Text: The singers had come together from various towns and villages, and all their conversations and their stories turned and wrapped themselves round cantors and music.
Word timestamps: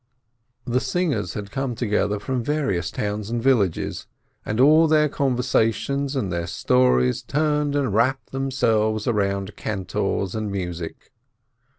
The 0.65 0.79
singers 0.79 1.35
had 1.35 1.51
come 1.51 1.75
together 1.75 2.17
from 2.19 2.43
various 2.43 2.89
towns 2.89 3.29
and 3.29 3.39
villages, 3.39 4.07
and 4.43 4.59
all 4.59 4.87
their 4.87 5.07
conversations 5.07 6.15
and 6.15 6.31
their 6.33 6.47
stories 6.47 7.21
turned 7.21 7.75
and 7.75 7.93
wrapped 7.93 8.31
themselves 8.31 9.05
round 9.05 9.55
cantors 9.55 10.33
and 10.33 10.51
music. 10.51 11.11